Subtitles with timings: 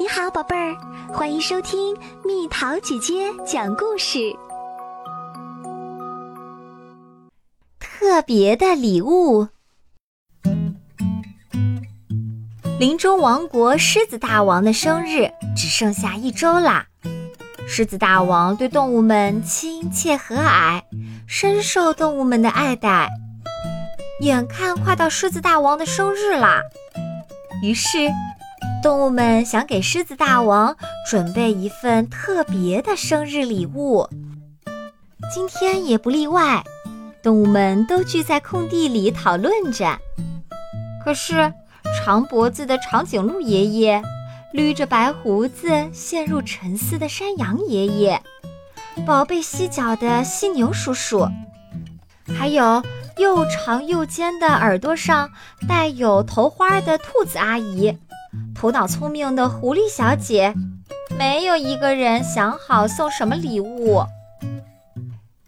[0.00, 0.76] 你好，宝贝儿，
[1.12, 4.32] 欢迎收听蜜桃姐姐讲故事。
[7.80, 9.48] 特别的礼物。
[12.78, 16.86] 林中王国狮子大王的生日只剩下一周啦！
[17.66, 20.80] 狮子大王对动物们亲切和蔼，
[21.26, 23.08] 深受动物们的爱戴。
[24.20, 26.62] 眼看快到狮子大王的生日啦，
[27.64, 27.98] 于是。
[28.80, 30.76] 动物们想给狮子大王
[31.08, 34.08] 准备一份特别的生日礼物，
[35.32, 36.62] 今天也不例外。
[37.20, 39.98] 动物们都聚在空地里讨论着。
[41.04, 41.52] 可是，
[41.96, 44.00] 长脖子的长颈鹿爷爷，
[44.54, 48.22] 捋着白胡子陷入沉思的山羊爷爷，
[49.04, 51.28] 宝贝犀角的犀牛叔叔，
[52.38, 52.80] 还有
[53.16, 55.30] 又长又尖的耳朵上
[55.68, 57.98] 带有头花的兔子阿姨。
[58.58, 60.52] 头脑聪明的狐狸小姐，
[61.16, 64.04] 没有一个人想好送什么礼物。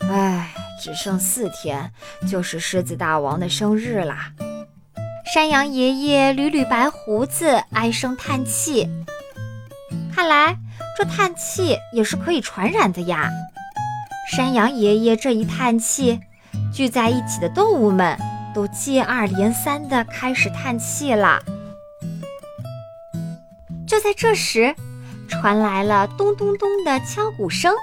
[0.00, 1.90] 唉，只剩四天，
[2.30, 4.32] 就是狮子大王的生日啦。
[5.32, 8.86] 山羊爷爷捋捋白胡子，唉声叹气。
[10.14, 10.54] 看来
[10.94, 13.30] 这叹气也是可以传染的呀。
[14.30, 16.20] 山羊爷爷这一叹气，
[16.70, 18.18] 聚在一起的动物们
[18.54, 21.42] 都接二连三地开始叹气了。
[23.98, 24.72] 就在这时，
[25.26, 27.74] 传来了咚咚咚的敲鼓声。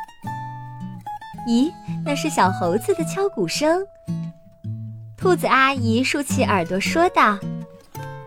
[1.46, 1.70] 咦，
[2.06, 3.86] 那是小猴子的敲鼓声。
[5.18, 7.38] 兔子阿姨竖起耳朵说道：“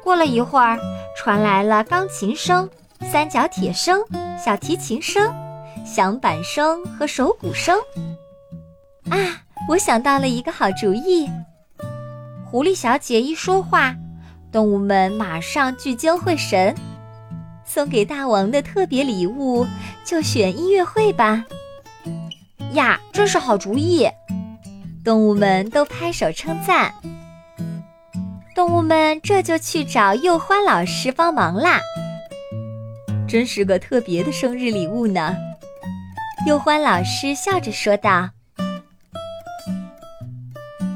[0.05, 0.79] 过了一会儿，
[1.17, 2.69] 传来了钢琴声、
[3.11, 4.03] 三角铁声、
[4.39, 5.33] 小提琴声、
[5.83, 7.75] 响板声和手鼓声。”
[9.09, 9.17] 啊，
[9.67, 11.27] 我想到了一个好主意。
[12.51, 13.97] 狐狸小姐一说话，
[14.53, 16.75] 动物们马上聚精会神。
[17.69, 19.67] 送给大王的特别礼物，
[20.03, 21.45] 就选音乐会吧。
[22.73, 24.09] 呀，真是好主意！
[25.05, 26.93] 动物们都拍手称赞。
[28.55, 31.79] 动物们这就去找幼欢老师帮忙啦。
[33.29, 35.37] 真是个特别的生日礼物呢。
[36.47, 38.31] 幼欢老师笑着说道：“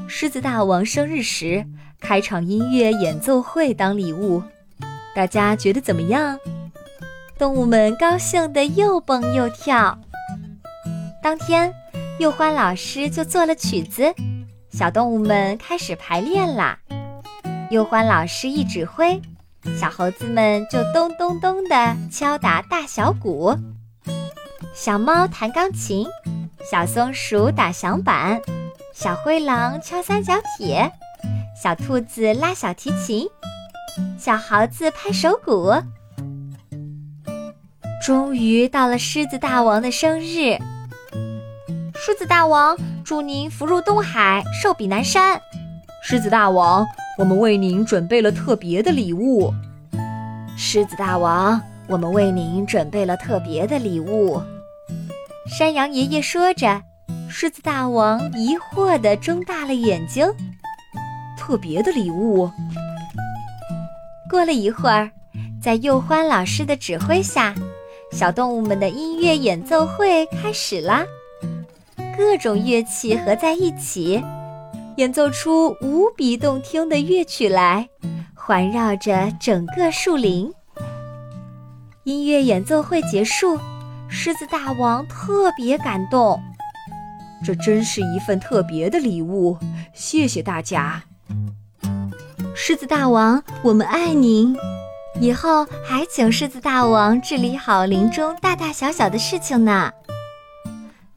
[0.09, 1.63] 狮子大王生日时，
[2.01, 4.41] 开场音乐演奏会当礼物，
[5.15, 6.39] 大家觉得怎么样？”
[7.43, 9.99] 动物们高兴得又蹦又跳。
[11.21, 11.73] 当天，
[12.17, 14.15] 幼欢老师就做了曲子，
[14.71, 16.79] 小动物们开始排练啦。
[17.69, 19.21] 幼欢老师一指挥，
[19.77, 23.53] 小猴子们就咚咚咚地敲打大小鼓。
[24.73, 26.07] 小猫弹钢琴，
[26.71, 28.41] 小松鼠打响板，
[28.93, 30.89] 小灰狼敲三角铁，
[31.61, 33.27] 小兔子拉小提琴，
[34.17, 35.73] 小猴子拍手鼓。
[38.03, 40.57] 终于到了狮子大王的生日，
[41.95, 45.39] 狮子大王祝您福如东海，寿比南山。
[46.03, 46.85] 狮子大王，
[47.17, 49.53] 我们为您准备了特别的礼物。
[50.57, 54.41] 狮子大王，我们为您准备了特别的礼物。
[55.47, 56.81] 山羊爷爷说着，
[57.29, 60.27] 狮子大王疑惑地睁大了眼睛。
[61.37, 62.51] 特别的礼物。
[64.29, 65.09] 过了一会儿，
[65.61, 67.55] 在幼欢老师的指挥下。
[68.13, 71.03] 小动物们的音乐演奏会开始啦！
[72.15, 74.23] 各种乐器合在一起，
[74.97, 77.89] 演奏出无比动听的乐曲来，
[78.35, 80.53] 环绕着整个树林。
[82.03, 83.59] 音乐演奏会结束，
[84.07, 86.39] 狮子大王特别感动。
[87.43, 89.57] 这真是一份特别的礼物，
[89.93, 91.03] 谢谢大家！
[92.55, 94.55] 狮子大王，我们爱您。
[95.21, 99.91] 以后还请狮子大王治理好林中大大小小的事情呢。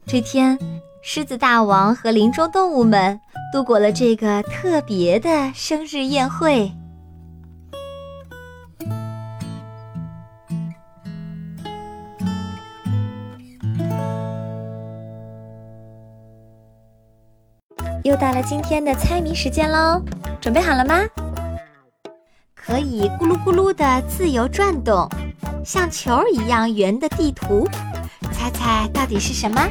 [0.05, 0.57] 这天，
[1.01, 3.19] 狮子大王和林中动物们
[3.51, 6.71] 度过了这个特别的生日宴会。
[18.03, 20.01] 又到了今天的猜谜时间喽，
[20.39, 20.95] 准备好了吗？
[22.67, 25.09] 可以咕噜咕噜的自由转动，
[25.63, 27.65] 像球一样圆的地图，
[28.33, 29.65] 猜猜到底是什么？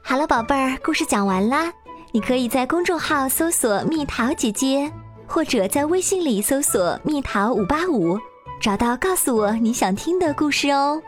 [0.00, 1.70] 好了，宝贝儿，故事讲完啦。
[2.10, 4.90] 你可以在公众号搜索“蜜桃姐姐”，
[5.28, 8.18] 或者在微信里搜索“蜜桃五八五”，
[8.58, 11.02] 找到告诉我你想听的故事哦。